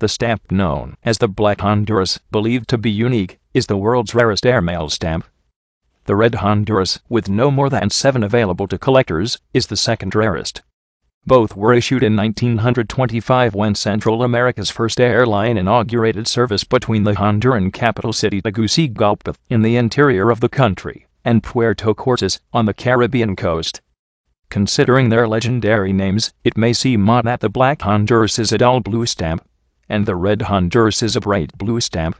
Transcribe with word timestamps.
The 0.00 0.08
stamp 0.08 0.50
known 0.50 0.96
as 1.04 1.18
the 1.18 1.28
Black 1.28 1.60
Honduras, 1.60 2.18
believed 2.30 2.70
to 2.70 2.78
be 2.78 2.90
unique, 2.90 3.38
is 3.52 3.66
the 3.66 3.76
world's 3.76 4.14
rarest 4.14 4.46
airmail 4.46 4.88
stamp. 4.88 5.26
The 6.06 6.16
Red 6.16 6.36
Honduras, 6.36 7.00
with 7.10 7.28
no 7.28 7.50
more 7.50 7.68
than 7.68 7.90
seven 7.90 8.22
available 8.22 8.66
to 8.68 8.78
collectors, 8.78 9.36
is 9.52 9.66
the 9.66 9.76
second 9.76 10.14
rarest. 10.14 10.62
Both 11.26 11.54
were 11.54 11.74
issued 11.74 12.02
in 12.02 12.16
1925 12.16 13.54
when 13.54 13.74
Central 13.74 14.22
America's 14.22 14.70
first 14.70 14.98
airline 14.98 15.58
inaugurated 15.58 16.26
service 16.26 16.64
between 16.64 17.04
the 17.04 17.16
Honduran 17.16 17.70
capital 17.70 18.14
city 18.14 18.40
Tegucigalpa 18.40 19.34
in 19.50 19.60
the 19.60 19.76
interior 19.76 20.30
of 20.30 20.40
the 20.40 20.48
country 20.48 21.08
and 21.26 21.42
Puerto 21.42 21.92
Cortes 21.92 22.40
on 22.54 22.64
the 22.64 22.72
Caribbean 22.72 23.36
coast. 23.36 23.82
Considering 24.48 25.10
their 25.10 25.28
legendary 25.28 25.92
names, 25.92 26.32
it 26.42 26.56
may 26.56 26.72
seem 26.72 27.06
odd 27.10 27.26
that 27.26 27.40
the 27.40 27.50
Black 27.50 27.82
Honduras 27.82 28.38
is 28.38 28.50
a 28.50 28.56
dull 28.56 28.80
blue 28.80 29.04
stamp 29.04 29.44
and 29.90 30.06
the 30.06 30.16
Red 30.16 30.42
Honduras 30.42 31.02
is 31.02 31.16
a 31.16 31.20
bright 31.20 31.52
blue 31.58 31.80
stamp. 31.80 32.16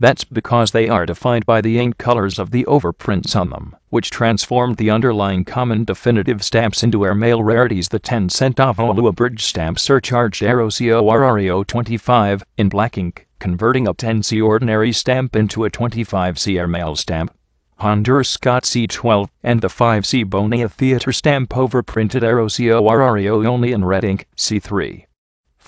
That's 0.00 0.24
because 0.24 0.70
they 0.70 0.88
are 0.88 1.04
defined 1.06 1.44
by 1.46 1.60
the 1.60 1.78
ink 1.78 1.98
colors 1.98 2.38
of 2.38 2.50
the 2.50 2.64
overprints 2.64 3.36
on 3.36 3.50
them, 3.50 3.76
which 3.90 4.10
transformed 4.10 4.76
the 4.76 4.90
underlying 4.90 5.44
common 5.44 5.84
definitive 5.84 6.42
stamps 6.42 6.82
into 6.82 7.04
airmail 7.04 7.42
rarities. 7.42 7.88
The 7.88 7.98
10 7.98 8.28
centavo 8.30 9.14
Bridge 9.14 9.44
stamp 9.44 9.78
surcharged 9.78 10.42
Aero 10.42 10.70
Correo 10.70 11.62
25 11.62 12.42
in 12.56 12.68
black 12.70 12.98
ink, 12.98 13.28
converting 13.38 13.86
a 13.86 13.92
10C 13.92 14.42
ordinary 14.42 14.90
stamp 14.90 15.36
into 15.36 15.66
a 15.66 15.70
25C 15.70 16.58
airmail 16.58 16.96
stamp. 16.96 17.32
Honduras 17.78 18.30
Scott 18.30 18.64
C12 18.64 19.28
and 19.42 19.60
the 19.60 19.68
5C 19.68 20.28
Bonilla 20.28 20.68
Theater 20.70 21.12
stamp 21.12 21.50
overprinted 21.50 22.22
Aero 22.22 22.48
Correo 22.48 23.44
only 23.44 23.72
in 23.72 23.84
red 23.84 24.04
ink, 24.04 24.26
C3. 24.36 25.04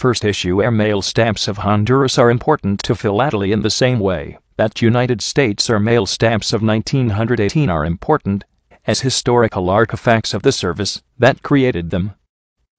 First 0.03 0.25
issue 0.25 0.61
airmail 0.61 1.01
stamps 1.01 1.47
of 1.47 1.59
Honduras 1.59 2.19
are 2.19 2.29
important 2.29 2.83
to 2.83 2.97
philately 2.97 3.53
in 3.53 3.63
the 3.63 3.71
same 3.71 4.01
way 4.01 4.37
that 4.57 4.83
United 4.83 5.23
States 5.23 5.71
airmail 5.71 6.07
stamps 6.07 6.53
of 6.53 6.61
1918 6.61 7.71
are 7.71 7.85
important 7.85 8.43
as 8.85 9.03
historical 9.03 9.71
artifacts 9.71 10.35
of 10.35 10.43
the 10.43 10.51
service 10.51 11.01
that 11.21 11.45
created 11.45 11.91
them. 11.91 12.15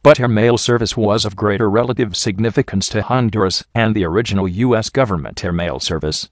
But 0.04 0.20
airmail 0.20 0.58
service 0.58 0.98
was 0.98 1.24
of 1.24 1.38
greater 1.38 1.70
relative 1.70 2.18
significance 2.18 2.90
to 2.90 3.02
Honduras 3.02 3.64
and 3.74 3.96
the 3.96 4.04
original 4.04 4.50
U.S. 4.50 4.90
government 4.90 5.46
airmail 5.46 5.80
service. 5.80 6.30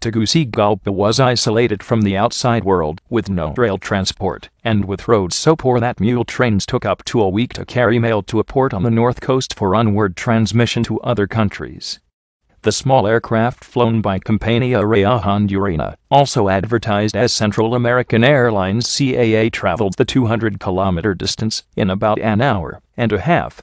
Tegucigalpa 0.00 0.92
was 0.92 1.18
isolated 1.18 1.82
from 1.82 2.02
the 2.02 2.16
outside 2.16 2.62
world, 2.62 3.00
with 3.10 3.28
no 3.28 3.52
rail 3.56 3.78
transport, 3.78 4.48
and 4.62 4.84
with 4.84 5.08
roads 5.08 5.34
so 5.34 5.56
poor 5.56 5.80
that 5.80 5.98
mule 5.98 6.24
trains 6.24 6.64
took 6.64 6.86
up 6.86 7.04
to 7.06 7.20
a 7.20 7.28
week 7.28 7.52
to 7.54 7.64
carry 7.64 7.98
mail 7.98 8.22
to 8.22 8.38
a 8.38 8.44
port 8.44 8.72
on 8.72 8.84
the 8.84 8.92
north 8.92 9.20
coast 9.20 9.54
for 9.54 9.74
onward 9.74 10.14
transmission 10.14 10.84
to 10.84 11.00
other 11.00 11.26
countries. 11.26 11.98
The 12.62 12.72
small 12.72 13.06
aircraft 13.06 13.64
flown 13.64 14.00
by 14.00 14.18
Compañía 14.18 14.82
Aérea 14.82 15.22
Hondurana, 15.22 15.96
also 16.10 16.48
advertised 16.48 17.16
as 17.16 17.32
Central 17.32 17.74
American 17.74 18.22
Airlines 18.22 18.86
CAA 18.86 19.50
traveled 19.50 19.94
the 19.96 20.04
200 20.04 20.60
kilometer 20.60 21.14
distance 21.14 21.62
in 21.76 21.88
about 21.88 22.18
an 22.18 22.40
hour 22.40 22.80
and 22.96 23.12
a 23.12 23.20
half 23.20 23.56